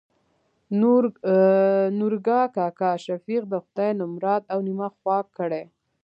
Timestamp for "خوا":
4.97-5.17